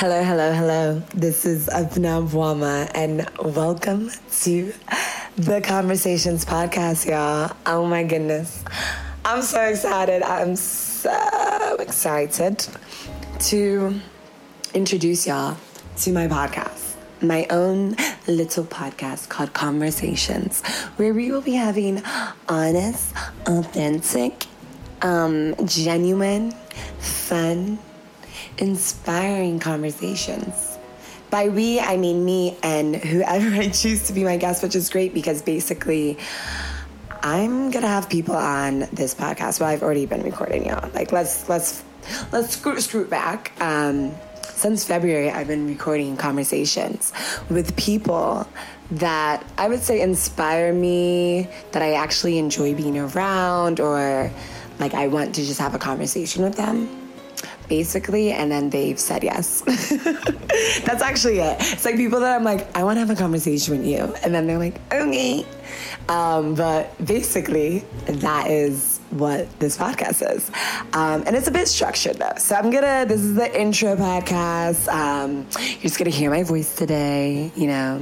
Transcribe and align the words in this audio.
Hello, 0.00 0.24
hello, 0.24 0.50
hello. 0.54 1.02
This 1.12 1.44
is 1.44 1.66
Abna 1.66 2.26
Wama, 2.26 2.90
and 2.94 3.28
welcome 3.54 4.10
to 4.40 4.72
the 5.36 5.60
Conversations 5.60 6.42
Podcast, 6.42 7.04
y'all. 7.04 7.54
Oh 7.66 7.84
my 7.84 8.04
goodness. 8.04 8.64
I'm 9.26 9.42
so 9.42 9.62
excited. 9.62 10.22
I'm 10.22 10.56
so 10.56 11.76
excited 11.78 12.66
to 13.40 14.00
introduce 14.72 15.26
y'all 15.26 15.58
to 15.98 16.12
my 16.12 16.28
podcast, 16.28 16.94
my 17.20 17.46
own 17.50 17.94
little 18.26 18.64
podcast 18.64 19.28
called 19.28 19.52
Conversations, 19.52 20.62
where 20.96 21.12
we 21.12 21.30
will 21.30 21.42
be 21.42 21.52
having 21.52 22.02
honest, 22.48 23.14
authentic, 23.44 24.46
um, 25.02 25.54
genuine, 25.66 26.52
fun, 27.00 27.78
inspiring 28.58 29.58
conversations. 29.58 30.78
By 31.30 31.48
we, 31.48 31.78
I 31.78 31.96
mean 31.96 32.24
me 32.24 32.56
and 32.62 32.96
whoever 32.96 33.48
I 33.60 33.68
choose 33.68 34.06
to 34.08 34.12
be 34.12 34.24
my 34.24 34.36
guest, 34.36 34.62
which 34.62 34.74
is 34.74 34.90
great 34.90 35.14
because 35.14 35.42
basically 35.42 36.18
I'm 37.22 37.70
gonna 37.70 37.88
have 37.88 38.08
people 38.08 38.34
on 38.34 38.80
this 38.92 39.14
podcast. 39.14 39.60
Well, 39.60 39.68
I've 39.68 39.82
already 39.82 40.06
been 40.06 40.22
recording 40.22 40.66
y'all. 40.66 40.90
Like 40.92 41.12
let's 41.12 41.48
let's 41.48 41.84
let's 42.32 42.56
screw 42.56 42.80
screw 42.80 43.04
back. 43.04 43.52
Um, 43.60 44.14
since 44.42 44.84
February, 44.84 45.30
I've 45.30 45.46
been 45.46 45.66
recording 45.66 46.16
conversations 46.16 47.12
with 47.48 47.76
people 47.76 48.46
that 48.90 49.44
I 49.56 49.68
would 49.68 49.80
say 49.80 50.00
inspire 50.00 50.72
me, 50.72 51.48
that 51.72 51.82
I 51.82 51.92
actually 51.94 52.38
enjoy 52.38 52.74
being 52.74 52.98
around, 52.98 53.80
or 53.80 54.30
like 54.78 54.94
I 54.94 55.06
want 55.06 55.34
to 55.36 55.44
just 55.44 55.60
have 55.60 55.74
a 55.74 55.78
conversation 55.78 56.42
with 56.42 56.56
them 56.56 56.88
basically, 57.70 58.32
and 58.32 58.52
then 58.52 58.68
they've 58.68 59.00
said 59.00 59.24
yes. 59.24 59.62
That's 60.84 61.02
actually 61.02 61.38
it. 61.38 61.56
It's 61.60 61.86
like 61.86 61.96
people 61.96 62.20
that 62.20 62.36
I'm 62.36 62.44
like, 62.44 62.76
I 62.76 62.84
want 62.84 62.96
to 62.96 63.00
have 63.00 63.08
a 63.08 63.14
conversation 63.14 63.78
with 63.78 63.86
you, 63.86 64.14
and 64.22 64.34
then 64.34 64.46
they're 64.46 64.58
like, 64.58 64.78
okay. 64.92 65.46
Um, 66.10 66.54
but 66.54 66.92
basically, 67.06 67.84
that 68.06 68.50
is 68.50 68.98
what 69.10 69.48
this 69.60 69.78
podcast 69.78 70.28
is. 70.36 70.50
Um, 70.92 71.22
and 71.26 71.34
it's 71.34 71.48
a 71.48 71.52
bit 71.52 71.68
structured 71.68 72.16
though. 72.16 72.34
So 72.36 72.56
I'm 72.56 72.70
gonna, 72.70 73.06
this 73.06 73.22
is 73.22 73.36
the 73.36 73.48
intro 73.58 73.96
podcast. 73.96 74.88
Um, 74.88 75.46
you're 75.58 75.82
just 75.82 75.98
gonna 75.98 76.10
hear 76.10 76.30
my 76.30 76.42
voice 76.42 76.74
today, 76.74 77.50
you 77.56 77.68
know. 77.68 78.00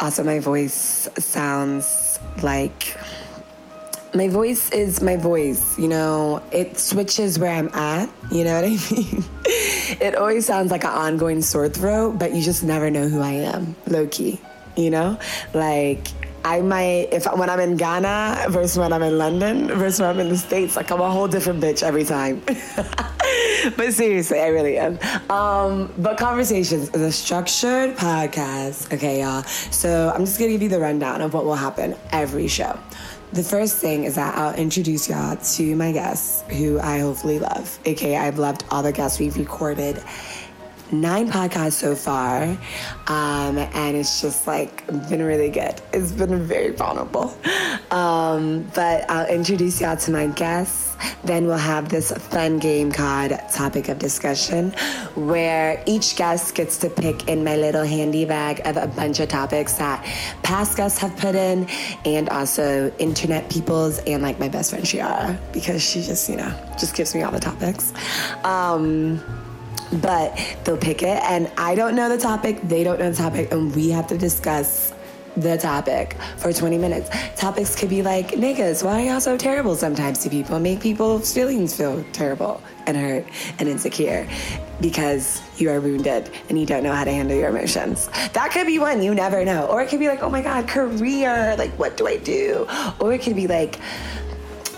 Also, 0.00 0.22
my 0.22 0.38
voice 0.38 1.08
sounds 1.18 2.20
like 2.42 2.96
my 4.18 4.26
voice 4.26 4.72
is 4.72 5.00
my 5.00 5.16
voice, 5.16 5.78
you 5.78 5.86
know, 5.86 6.42
it 6.50 6.76
switches 6.76 7.38
where 7.38 7.52
I'm 7.52 7.68
at, 7.68 8.10
you 8.32 8.42
know 8.42 8.54
what 8.54 8.64
I 8.64 8.68
mean? 8.90 9.24
it 10.00 10.16
always 10.16 10.44
sounds 10.44 10.72
like 10.72 10.82
an 10.82 10.90
ongoing 10.90 11.40
sore 11.40 11.68
throat, 11.68 12.18
but 12.18 12.34
you 12.34 12.42
just 12.42 12.64
never 12.64 12.90
know 12.90 13.08
who 13.08 13.20
I 13.20 13.30
am, 13.30 13.76
low 13.86 14.08
key, 14.08 14.40
you 14.76 14.90
know? 14.90 15.20
Like, 15.54 16.08
I 16.44 16.62
might, 16.62 17.10
if 17.12 17.32
when 17.32 17.48
I'm 17.48 17.60
in 17.60 17.76
Ghana 17.76 18.46
versus 18.48 18.76
when 18.76 18.92
I'm 18.92 19.02
in 19.02 19.18
London 19.18 19.68
versus 19.68 20.00
when 20.00 20.10
I'm 20.10 20.18
in 20.18 20.30
the 20.30 20.36
States, 20.36 20.74
like 20.74 20.90
I'm 20.90 21.00
a 21.00 21.10
whole 21.10 21.28
different 21.28 21.62
bitch 21.62 21.84
every 21.84 22.04
time. 22.04 22.42
but 23.76 23.92
seriously, 23.92 24.40
I 24.40 24.48
really 24.48 24.78
am. 24.78 24.98
Um, 25.30 25.92
but 25.98 26.18
Conversations 26.18 26.88
is 26.88 27.02
a 27.02 27.12
structured 27.12 27.96
podcast, 27.96 28.92
okay, 28.92 29.20
y'all? 29.20 29.44
So 29.44 30.10
I'm 30.12 30.24
just 30.24 30.40
gonna 30.40 30.50
give 30.50 30.62
you 30.62 30.68
the 30.68 30.80
rundown 30.80 31.20
of 31.20 31.34
what 31.34 31.44
will 31.44 31.54
happen 31.54 31.94
every 32.10 32.48
show. 32.48 32.78
The 33.30 33.42
first 33.42 33.76
thing 33.76 34.04
is 34.04 34.14
that 34.14 34.38
I'll 34.38 34.54
introduce 34.54 35.06
y'all 35.10 35.36
to 35.36 35.76
my 35.76 35.92
guests 35.92 36.42
who 36.50 36.80
I 36.80 37.00
hopefully 37.00 37.38
love, 37.38 37.78
aka 37.84 38.16
I've 38.16 38.38
loved 38.38 38.64
all 38.70 38.82
the 38.82 38.90
guests 38.90 39.18
we've 39.20 39.36
recorded. 39.36 40.02
Nine 40.90 41.30
podcasts 41.30 41.74
so 41.74 41.94
far, 41.94 42.44
um, 43.08 43.58
and 43.58 43.94
it's 43.94 44.22
just 44.22 44.46
like 44.46 44.86
been 44.86 45.22
really 45.22 45.50
good. 45.50 45.74
It's 45.92 46.12
been 46.12 46.42
very 46.46 46.70
vulnerable. 46.70 47.36
Um, 47.90 48.66
but 48.74 49.08
I'll 49.10 49.26
introduce 49.26 49.82
y'all 49.82 49.98
to 49.98 50.10
my 50.10 50.28
guests. 50.28 50.96
Then 51.24 51.46
we'll 51.46 51.58
have 51.58 51.90
this 51.90 52.10
fun 52.10 52.58
game 52.58 52.90
called 52.90 53.32
Topic 53.52 53.88
of 53.88 53.98
Discussion, 53.98 54.70
where 55.14 55.82
each 55.86 56.16
guest 56.16 56.54
gets 56.54 56.78
to 56.78 56.88
pick 56.88 57.28
in 57.28 57.44
my 57.44 57.56
little 57.56 57.84
handy 57.84 58.24
bag 58.24 58.66
of 58.66 58.78
a 58.78 58.86
bunch 58.86 59.20
of 59.20 59.28
topics 59.28 59.74
that 59.74 60.02
past 60.42 60.76
guests 60.78 60.98
have 60.98 61.14
put 61.18 61.34
in, 61.34 61.68
and 62.06 62.30
also 62.30 62.90
internet 62.98 63.50
people's, 63.50 63.98
and 64.00 64.22
like 64.22 64.40
my 64.40 64.48
best 64.48 64.70
friend 64.70 64.86
Shiara, 64.86 65.38
because 65.52 65.82
she 65.82 66.02
just, 66.02 66.30
you 66.30 66.36
know, 66.36 66.52
just 66.78 66.94
gives 66.96 67.14
me 67.14 67.22
all 67.22 67.32
the 67.32 67.40
topics. 67.40 67.92
Um, 68.42 69.22
but 69.94 70.38
they'll 70.64 70.76
pick 70.76 71.02
it, 71.02 71.22
and 71.24 71.50
I 71.56 71.74
don't 71.74 71.94
know 71.94 72.08
the 72.08 72.18
topic, 72.18 72.60
they 72.62 72.84
don't 72.84 72.98
know 72.98 73.10
the 73.10 73.16
topic, 73.16 73.52
and 73.52 73.74
we 73.74 73.90
have 73.90 74.06
to 74.08 74.18
discuss 74.18 74.92
the 75.36 75.56
topic 75.56 76.16
for 76.36 76.52
20 76.52 76.78
minutes. 76.78 77.10
Topics 77.36 77.76
could 77.76 77.88
be 77.88 78.02
like, 78.02 78.30
niggas, 78.30 78.84
why 78.84 79.02
are 79.02 79.04
y'all 79.04 79.20
so 79.20 79.36
terrible 79.36 79.76
sometimes 79.76 80.18
to 80.20 80.30
people? 80.30 80.58
Make 80.58 80.80
people's 80.80 81.32
feelings 81.32 81.76
feel 81.76 82.04
terrible 82.12 82.60
and 82.86 82.96
hurt 82.96 83.24
and 83.58 83.68
insecure 83.68 84.28
because 84.80 85.40
you 85.56 85.70
are 85.70 85.80
wounded 85.80 86.30
and 86.48 86.58
you 86.58 86.66
don't 86.66 86.82
know 86.82 86.92
how 86.92 87.04
to 87.04 87.12
handle 87.12 87.36
your 87.36 87.50
emotions. 87.50 88.08
That 88.32 88.50
could 88.52 88.66
be 88.66 88.78
one, 88.78 89.02
you 89.02 89.14
never 89.14 89.44
know. 89.44 89.66
Or 89.66 89.82
it 89.82 89.88
could 89.88 90.00
be 90.00 90.08
like, 90.08 90.22
oh 90.22 90.30
my 90.30 90.42
God, 90.42 90.66
career, 90.66 91.54
like, 91.56 91.70
what 91.78 91.96
do 91.96 92.06
I 92.06 92.16
do? 92.16 92.66
Or 92.98 93.12
it 93.12 93.22
could 93.22 93.36
be 93.36 93.46
like, 93.46 93.78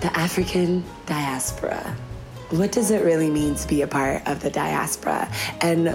the 0.00 0.14
African 0.18 0.84
diaspora. 1.06 1.96
What 2.52 2.70
does 2.70 2.90
it 2.90 3.02
really 3.02 3.30
mean 3.30 3.54
to 3.54 3.66
be 3.66 3.80
a 3.80 3.86
part 3.86 4.28
of 4.28 4.40
the 4.40 4.50
diaspora? 4.50 5.26
And 5.62 5.88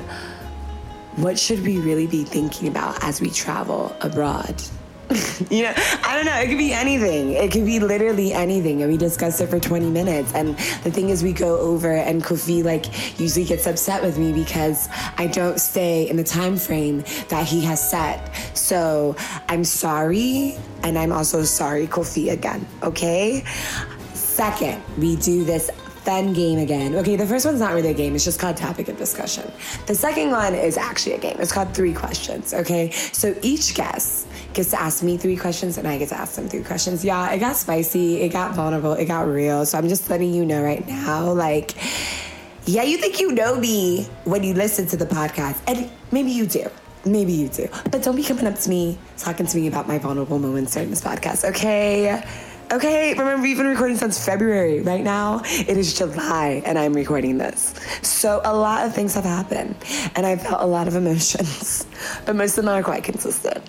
what 1.18 1.38
should 1.38 1.62
we 1.62 1.78
really 1.78 2.08
be 2.08 2.24
thinking 2.24 2.68
about 2.68 3.04
as 3.04 3.22
we 3.22 3.30
travel 3.30 3.96
abroad? 4.02 4.60
you 5.52 5.62
know, 5.62 5.74
I 6.04 6.16
don't 6.16 6.26
know. 6.26 6.36
It 6.36 6.48
could 6.48 6.58
be 6.58 6.74
anything. 6.74 7.34
It 7.34 7.52
could 7.52 7.64
be 7.64 7.80
literally 7.80 8.34
anything. 8.34 8.82
And 8.82 8.92
we 8.92 8.98
discuss 8.98 9.40
it 9.40 9.50
for 9.50 9.60
20 9.60 9.92
minutes. 9.92 10.34
And 10.34 10.58
the 10.84 10.90
thing 10.90 11.10
is, 11.10 11.22
we 11.22 11.32
go 11.32 11.60
over, 11.60 11.92
and 11.94 12.24
Kofi 12.24 12.64
like 12.64 13.20
usually 13.20 13.46
gets 13.46 13.68
upset 13.68 14.02
with 14.02 14.18
me 14.18 14.34
because 14.34 14.90
I 15.20 15.28
don't 15.28 15.60
stay 15.60 16.10
in 16.10 16.18
the 16.18 16.24
time 16.24 16.58
frame 16.58 17.04
that 17.30 17.46
he 17.46 17.62
has 17.66 17.88
set. 17.88 18.36
So 18.58 19.16
I'm 19.48 19.64
sorry, 19.64 20.58
and 20.82 20.98
I'm 20.98 21.12
also 21.12 21.44
sorry, 21.44 21.86
Kofi, 21.86 22.32
again. 22.32 22.68
Okay. 22.82 23.44
Second, 24.16 24.82
we 24.98 25.16
do 25.18 25.46
this 25.46 25.70
fun 26.08 26.32
game 26.32 26.58
again. 26.58 26.96
Okay, 26.96 27.18
the 27.18 27.28
first 27.28 27.46
one's 27.46 27.60
not 27.60 27.74
really 27.74 27.90
a 27.90 27.94
game, 27.94 28.16
it's 28.16 28.24
just 28.24 28.40
called 28.40 28.56
topic 28.56 28.88
of 28.88 28.98
discussion. 28.98 29.44
The 29.88 29.94
second 29.94 30.32
one 30.32 30.56
is 30.56 30.78
actually 30.78 31.16
a 31.16 31.18
game. 31.18 31.36
It's 31.38 31.52
called 31.52 31.76
three 31.76 31.94
questions. 31.94 32.54
Okay, 32.54 32.92
so 32.92 33.36
each 33.42 33.76
guest 33.76 34.26
gets 34.54 34.70
to 34.70 34.80
ask 34.82 35.04
me 35.04 35.18
three 35.18 35.36
questions 35.36 35.78
and 35.78 35.86
I 35.86 35.98
get 35.98 36.08
to 36.10 36.18
ask 36.18 36.36
them 36.36 36.48
three 36.48 36.64
questions. 36.64 37.04
Yeah, 37.04 37.34
it 37.34 37.40
got 37.40 37.58
spicy, 37.58 38.22
it 38.22 38.30
got 38.30 38.56
vulnerable, 38.56 38.94
it 38.94 39.04
got 39.04 39.28
real. 39.28 39.66
So 39.66 39.78
I'm 39.78 39.90
just 39.90 40.10
letting 40.10 40.34
you 40.34 40.46
know 40.46 40.64
right 40.64 40.88
now, 40.88 41.30
like, 41.34 41.76
yeah, 42.64 42.84
you 42.84 42.98
think 42.98 43.20
you 43.20 43.34
know 43.34 43.60
me 43.60 44.06
when 44.24 44.44
you 44.44 44.54
listen 44.54 44.88
to 44.88 44.96
the 44.96 45.06
podcast, 45.06 45.60
and 45.68 45.92
maybe 46.14 46.32
you 46.32 46.46
do. 46.48 46.70
Maybe 47.04 47.34
you 47.34 47.50
do. 47.50 47.68
But 47.92 48.02
don't 48.04 48.16
be 48.16 48.24
coming 48.24 48.48
up 48.48 48.58
to 48.60 48.70
me, 48.70 48.98
talking 49.18 49.46
to 49.46 49.58
me 49.58 49.68
about 49.68 49.90
my 49.90 49.98
vulnerable 49.98 50.40
moments 50.40 50.74
during 50.74 50.90
this 50.90 51.02
podcast, 51.02 51.44
okay? 51.50 52.24
Okay, 52.70 53.14
remember 53.14 53.42
we've 53.42 53.56
been 53.56 53.68
recording 53.68 53.96
since 53.96 54.24
February. 54.24 54.82
Right 54.82 55.02
now, 55.02 55.42
it 55.46 55.78
is 55.78 55.98
July 55.98 56.62
and 56.66 56.78
I'm 56.78 56.92
recording 56.92 57.38
this. 57.38 57.74
So 58.02 58.42
a 58.44 58.54
lot 58.54 58.86
of 58.86 58.94
things 58.94 59.14
have 59.16 59.24
happened 59.24 59.78
and 60.18 60.26
I've 60.26 60.42
felt 60.42 60.62
a 60.62 60.66
lot 60.66 60.86
of 60.90 60.96
emotions, 60.96 61.88
but 62.26 62.36
most 62.36 62.58
of 62.58 62.66
them 62.66 62.74
are 62.74 62.84
quite 62.84 63.06
consistent. 63.06 63.64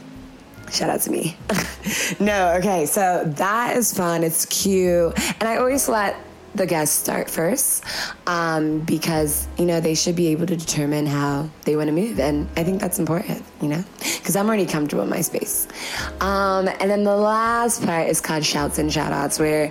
Shout 0.73 0.91
out 0.91 1.01
to 1.03 1.13
me. 1.13 1.37
no, 2.21 2.55
okay, 2.55 2.87
so 2.87 3.23
that 3.25 3.77
is 3.77 3.97
fun. 3.97 4.25
It's 4.25 4.47
cute. 4.47 5.17
And 5.39 5.49
I 5.49 5.59
always 5.59 5.89
let 5.89 6.17
the 6.59 6.67
guests 6.67 6.99
start 6.99 7.31
first 7.31 7.85
um, 8.27 8.81
because 8.81 9.49
you 9.59 9.65
know 9.65 9.81
they 9.81 9.95
should 9.95 10.17
be 10.17 10.29
able 10.29 10.47
to 10.47 10.57
determine 10.57 11.07
how 11.07 11.49
they 11.65 11.77
want 11.77 11.89
to 11.89 11.93
move 11.93 12.19
and 12.21 12.49
i 12.57 12.65
think 12.65 12.81
that's 12.81 12.99
important 12.99 13.43
you 13.63 13.69
know 13.69 13.83
because 13.99 14.37
i'm 14.37 14.47
already 14.47 14.67
comfortable 14.67 15.03
in 15.03 15.09
my 15.09 15.21
space. 15.21 15.67
Um, 16.21 16.69
and 16.69 16.91
then 16.91 17.05
the 17.05 17.17
last 17.17 17.85
part 17.85 18.09
is 18.09 18.21
called 18.21 18.45
shouts 18.45 18.79
and 18.79 18.93
shout 18.93 19.13
outs 19.13 19.39
where 19.39 19.71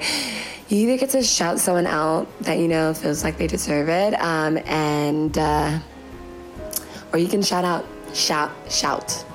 you 0.70 0.78
either 0.80 0.98
get 0.98 1.10
to 1.12 1.24
shout 1.24 1.60
someone 1.60 1.88
out 1.88 2.28
that 2.42 2.58
you 2.58 2.68
know 2.68 2.94
feels 2.94 3.24
like 3.24 3.38
they 3.38 3.48
deserve 3.48 3.90
it 3.90 4.14
um, 4.22 4.58
and 4.66 5.38
uh, 5.38 5.80
or 7.14 7.20
you 7.20 7.28
can 7.28 7.42
shout 7.42 7.66
out 7.66 7.86
shout 8.14 8.52
shout. 8.70 9.26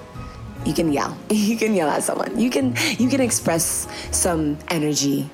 You 0.65 0.73
can 0.73 0.93
yell. 0.93 1.17
You 1.31 1.57
can 1.57 1.75
yell 1.75 1.89
at 1.89 2.03
someone. 2.03 2.39
You 2.39 2.51
can 2.51 2.75
you 2.99 3.09
can 3.09 3.21
express 3.21 3.89
some 4.11 4.59
energy 4.69 5.29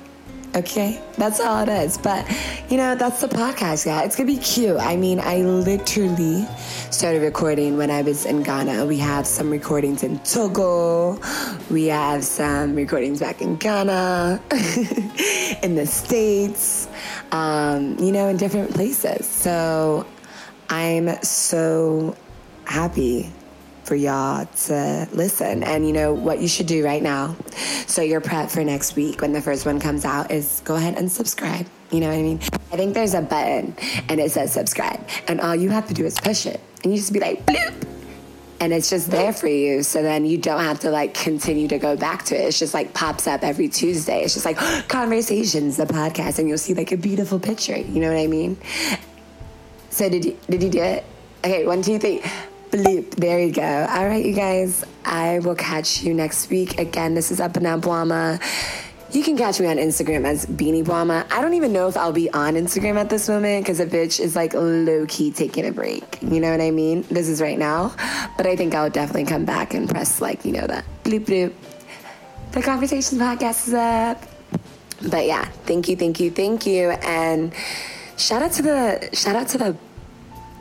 Okay, 0.55 0.99
that's 1.15 1.39
all 1.39 1.61
it 1.61 1.69
is. 1.69 1.97
But 1.99 2.25
you 2.69 2.77
know, 2.77 2.95
that's 2.95 3.21
the 3.21 3.27
podcast, 3.27 3.85
yeah. 3.85 4.01
It's 4.01 4.15
gonna 4.15 4.27
be 4.27 4.37
cute. 4.37 4.77
I 4.77 4.95
mean, 4.95 5.19
I 5.19 5.37
literally 5.37 6.47
started 6.89 7.21
recording 7.21 7.77
when 7.77 7.91
I 7.91 8.01
was 8.01 8.25
in 8.25 8.41
Ghana. 8.41 8.87
We 8.87 8.97
have 8.97 9.27
some 9.27 9.51
recordings 9.51 10.01
in 10.01 10.17
Togo. 10.19 11.19
We 11.69 11.85
have 11.85 12.23
some 12.23 12.73
recordings 12.73 13.19
back 13.19 13.43
in 13.43 13.57
Ghana, 13.57 14.41
in 15.61 15.75
the 15.75 15.85
States, 15.85 16.87
um, 17.31 17.97
you 17.99 18.11
know, 18.11 18.27
in 18.27 18.37
different 18.37 18.73
places. 18.73 19.27
So 19.27 20.03
I'm 20.69 21.21
so 21.21 22.15
happy 22.65 23.31
for 23.89 23.95
y'all 23.95 24.45
to 24.45 25.07
listen. 25.13 25.63
And 25.63 25.85
you 25.85 25.91
know 25.91 26.13
what 26.13 26.39
you 26.39 26.47
should 26.47 26.67
do 26.67 26.85
right 26.85 27.01
now, 27.01 27.35
so 27.87 28.03
you're 28.03 28.21
prepped 28.21 28.51
for 28.51 28.63
next 28.63 28.95
week 28.95 29.19
when 29.19 29.33
the 29.33 29.41
first 29.41 29.65
one 29.65 29.79
comes 29.79 30.05
out, 30.05 30.29
is 30.29 30.61
go 30.63 30.75
ahead 30.75 30.95
and 30.95 31.11
subscribe. 31.11 31.65
You 31.89 32.01
know 32.01 32.09
what 32.09 32.19
I 32.19 32.21
mean? 32.21 32.39
I 32.71 32.77
think 32.77 32.93
there's 32.93 33.15
a 33.15 33.21
button 33.21 33.75
and 34.07 34.19
it 34.19 34.31
says 34.31 34.53
subscribe, 34.53 35.01
and 35.27 35.41
all 35.41 35.55
you 35.55 35.71
have 35.71 35.87
to 35.87 35.95
do 35.95 36.05
is 36.05 36.19
push 36.19 36.45
it, 36.45 36.61
and 36.83 36.93
you 36.93 36.99
just 36.99 37.11
be 37.11 37.19
like 37.19 37.43
bloop. 37.47 37.87
And 38.61 38.73
it's 38.73 38.89
just 38.89 39.09
there 39.09 39.31
for 39.31 39.47
you. 39.47 39.83
So 39.83 40.03
then 40.03 40.25
you 40.25 40.37
don't 40.37 40.59
have 40.59 40.81
to 40.81 40.91
like 40.91 41.13
continue 41.13 41.69
to 41.69 41.79
go 41.79 41.95
back 41.95 42.25
to 42.25 42.35
it. 42.35 42.41
It's 42.41 42.59
just 42.59 42.73
like 42.73 42.93
pops 42.93 43.25
up 43.25 43.41
every 43.41 43.69
Tuesday. 43.69 44.21
It's 44.21 44.33
just 44.33 44.45
like 44.45 44.57
conversations, 44.89 45.77
the 45.77 45.85
podcast, 45.85 46.39
and 46.39 46.47
you'll 46.47 46.57
see 46.57 46.73
like 46.73 46.91
a 46.91 46.97
beautiful 46.97 47.39
picture. 47.39 47.77
You 47.77 48.01
know 48.01 48.09
what 48.09 48.19
I 48.19 48.27
mean? 48.27 48.57
So 49.89 50.09
did 50.09 50.25
you 50.25 50.37
did 50.47 50.61
you 50.61 50.69
do 50.69 50.83
it? 50.83 51.05
Okay, 51.43 51.65
one, 51.65 51.81
two, 51.81 51.97
three. 51.97 52.21
Bloop. 52.71 53.15
There 53.15 53.39
you 53.39 53.51
go. 53.51 53.87
All 53.89 54.07
right, 54.07 54.23
you 54.23 54.33
guys. 54.33 54.85
I 55.03 55.39
will 55.39 55.55
catch 55.55 56.03
you 56.03 56.13
next 56.13 56.51
week. 56.51 56.79
Again, 56.79 57.15
this 57.15 57.31
is 57.31 57.39
Abana 57.39 57.79
Bwama. 57.79 58.39
You 59.11 59.23
can 59.23 59.37
catch 59.37 59.59
me 59.59 59.65
on 59.65 59.77
Instagram 59.77 60.23
as 60.23 60.45
Beanie 60.45 60.83
Bwama. 60.83 61.25
I 61.31 61.41
don't 61.41 61.55
even 61.55 61.73
know 61.73 61.87
if 61.87 61.97
I'll 61.97 62.13
be 62.13 62.31
on 62.31 62.53
Instagram 62.53 62.95
at 62.97 63.09
this 63.09 63.27
moment 63.27 63.65
because 63.65 63.79
a 63.79 63.87
bitch 63.87 64.19
is 64.19 64.35
like 64.35 64.53
low 64.53 65.07
key 65.07 65.31
taking 65.31 65.65
a 65.65 65.71
break. 65.71 66.21
You 66.21 66.39
know 66.39 66.51
what 66.51 66.61
I 66.61 66.69
mean? 66.69 67.01
This 67.09 67.27
is 67.27 67.41
right 67.41 67.57
now. 67.57 67.95
But 68.37 68.45
I 68.45 68.55
think 68.55 68.75
I'll 68.75 68.91
definitely 68.91 69.25
come 69.25 69.45
back 69.45 69.73
and 69.73 69.89
press 69.89 70.21
like, 70.21 70.45
you 70.45 70.51
know, 70.51 70.67
that 70.67 70.85
bloop 71.03 71.25
bloop. 71.25 71.53
The 72.51 72.61
Conversations 72.61 73.19
podcast 73.19 73.67
is 73.67 73.73
up. 73.73 74.23
But 75.09 75.25
yeah, 75.25 75.45
thank 75.65 75.87
you, 75.87 75.95
thank 75.95 76.19
you, 76.19 76.29
thank 76.29 76.67
you. 76.67 76.91
And 76.91 77.51
shout 78.15 78.43
out 78.43 78.51
to 78.53 78.61
the 78.61 79.09
shout 79.13 79.35
out 79.35 79.47
to 79.49 79.57
the 79.57 79.77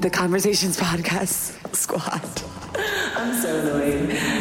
the 0.01 0.11
Conversations 0.11 0.77
podcast 0.77 1.75
squad. 1.75 2.23
I'm 3.17 3.35
so 3.43 3.59
annoyed. 3.59 4.38